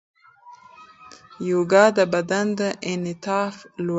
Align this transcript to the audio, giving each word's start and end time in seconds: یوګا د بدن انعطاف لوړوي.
یوګا 1.49 1.85
د 1.97 1.99
بدن 2.13 2.47
انعطاف 2.91 3.55
لوړوي. 3.85 3.89